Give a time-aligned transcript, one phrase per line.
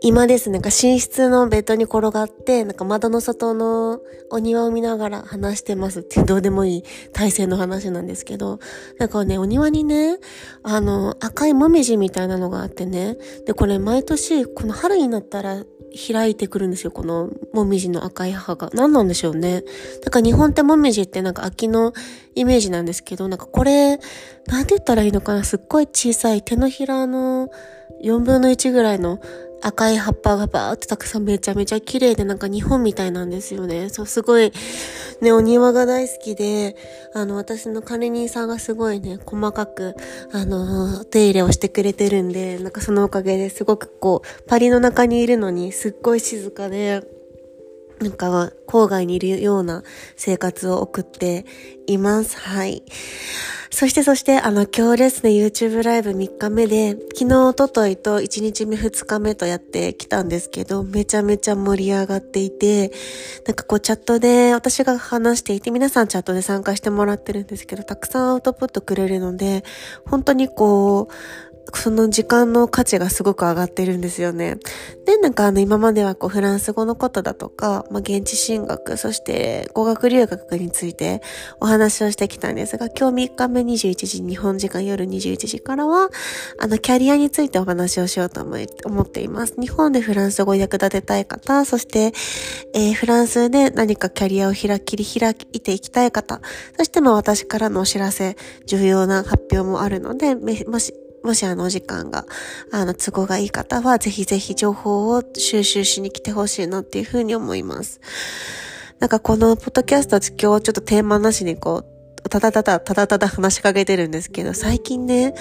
[0.00, 8.60] 今ですね、なんか寝室のベッドに転がって、なんか窓の外のお庭を見ながら話してますってどうでもいい体勢の話なんですけど、
[8.98, 10.18] なんかね、お庭にね、
[10.62, 13.16] あの、赤いもみじみたいなのがあってね、
[13.46, 15.64] で、これ毎年、この春になったら
[16.12, 18.70] 開いてくるんですよ、このもみじの赤い葉が。
[18.74, 19.64] 何なんでしょうね。
[20.02, 21.92] なんか日本ってもみじってなんか秋の
[22.36, 23.98] イメージなんですけど、なんかこれ、
[24.46, 27.48] なんて言ったらいいのかな、すっごい小さい手のひらの
[28.04, 29.18] 4分の1ぐらいの
[29.60, 33.88] 赤い葉っぱがバーってたくさんめちゃめちゃ綺麗でなんか日本みたいなんですよね。
[33.88, 34.52] そう、すごい、
[35.20, 36.76] ね、お庭が大好きで、
[37.14, 39.94] あの、私の管理人さんがすごいね、細かく、
[40.32, 47.17] あの、手入れをしてくれてるんで、なんかそのおかげですごくこう、パリの中にいるのにすっごい静かで、
[48.00, 49.82] なんか、郊外にいるような
[50.16, 51.46] 生活を送って
[51.86, 52.38] います。
[52.38, 52.82] はい。
[53.70, 62.92] そしてそして、あの、今日ですね、YouTube ライブ3日目で、昨日、おとといと1日目2日目とやってきたんですけど、めちゃめちゃ盛り上がっていて、
[63.46, 69.64] なんかこうチャットで私が話していて、皆さんチャットで参加してもらってるんですけど、たくさんアウトプットくれるので、
[70.06, 74.56] 本当にこう、その時間の価値がすごく上がってるんですよね。
[75.04, 81.22] で、なんかあの今まではこうフランス語のことだとか、まあ現地進学、そして語学留学について
[81.60, 86.10] お話をしてきたんですが、今日3日目21時、日本時間夜21時からは、
[86.58, 89.54] あのキャリアについてお話をしようと思い思っています。
[89.58, 92.12] 日本でフランス語を役立てたい方、そして、
[92.74, 96.40] えー、フランスで何かキャリアを開き、り開いていきたい方、
[96.76, 98.36] そしてまあ私からのお知らせ、
[98.66, 100.94] 重要な発表もあるので、もし
[101.28, 102.24] もしあのお時間が、
[102.72, 108.00] あの、都合がいい方は、ぜひぜひ情報を収集しに来てほしいなっていうふうに思います。
[108.98, 111.84] なんかこのポッドキャスト今日ちょっとテーマなしにこ
[112.24, 115.34] う、ただただ、ただただ話しかけてるんですけど、最近ね、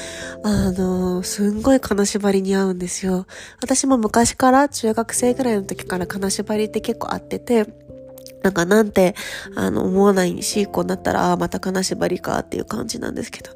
[0.44, 3.26] あの、すんごい金縛りに合うんですよ。
[3.62, 7.66] 私も昔から中学生ぐらいの時から金縛りって結構あってて、
[8.44, 9.16] なんかなんて、
[9.56, 13.52] あの、思わないし、こうなったら、ああ、また金縛りかっていう感じなんですけど、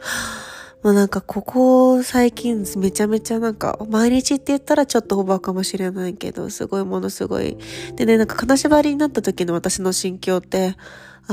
[0.83, 7.57] まあなんかここ最近めちゃめちゃなんか毎日って言ったらちょっとオーバーかもしれないけどすごいものすごい。
[7.95, 10.75] でね、なんか金縛りになった時の私の心境って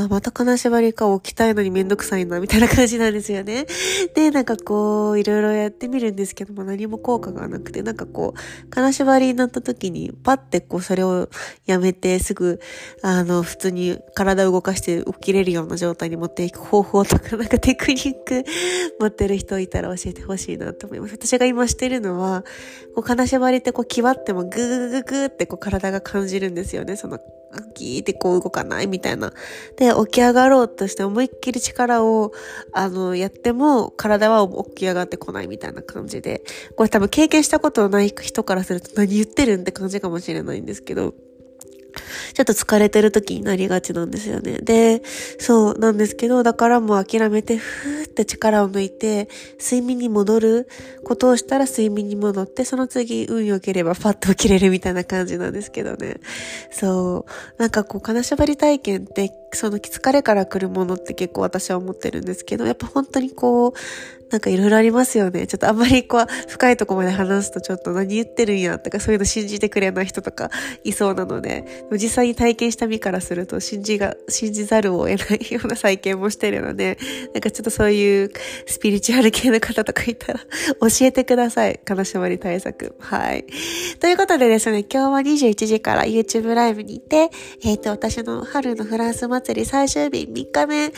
[0.04, 3.66] あ、また金縛りか置きたいのにめんどくさいな、みたいな感じなんですよね。
[4.14, 11.28] で、なんかこう、いろいろやってみるんですけども、何も効果がなくて、なんかこう、金縛りになった時に、パッてこう、それを
[11.66, 12.60] やめて、すぐ、
[13.03, 18.44] あの、普通に体を動かして起きれるような状態に持っていく方法とか、なんかテクニック
[19.00, 21.14] 持ってる人いたら教えてほしいなと思います。
[21.14, 22.44] 私が今してるのは、
[22.94, 26.97] こう、金縛りってこう、際ってもグーグーグーってこう、体が感じるんですよね。
[26.97, 27.19] その、
[27.75, 29.32] ギーってこう動かないみたいな。
[29.76, 32.32] で、起き上がろうとして思いっきり力を、
[32.72, 36.42] あの、やっても体は起き上がってこないみたいな感じで、
[36.76, 41.14] これ多分経験したことのない人からすると何言ってるんって感じかもしれないんですけど、
[42.34, 44.58] ちょっと疲れてる時になりがちなんですよね。
[44.62, 45.02] で、
[45.38, 49.28] そうなんですけど、だからもう諦めて、ふーって力を抜いて、
[49.58, 50.68] 睡眠に戻る
[51.04, 56.16] ことをしたら睡眠に戻って、その次運良ければパッと起きれるみたいな感じなんですけどね。
[56.70, 57.60] そう。
[57.60, 63.72] なんかこう、金縛り体験って、その疲れから来るものって結構私は思ってるんですけど、やっぱ本当にこう、
[64.30, 65.46] なんかいろいろありますよね。
[65.46, 70.50] ちょっとあんまりこう、深いとこまで話すとちょっと何言ってるんやとかそういうの信じてくれない人とか
[70.84, 76.98] いそうなので、実際に体験した身からすると信じが、信じざるを得ないような再建もしてるので、
[77.32, 78.30] なんかちょっとそういう
[78.66, 81.80] スピリチュアル系の方とかいたら教えてください。
[81.84, 82.96] 金縛り対策。
[82.98, 83.44] はい。
[84.00, 87.30] ということでですね、今日は21時から YouTube ライブにいて、
[87.62, 90.92] えっ、ー、と、私の春のフランス祭り最終日3日目。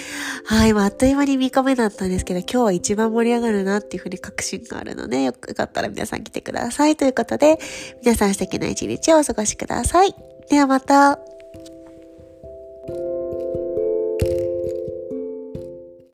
[0.45, 6.97] はい、まあ、あっという間に3日目だったんですけど、今日は一番盛り上がるなっていうふうに確信があるので、よかったら皆さん来てください。
[6.97, 7.59] ということで、
[8.03, 10.30] 皆さん素敵な一日をお過ごしください。
[10.51, 11.21] ではまた。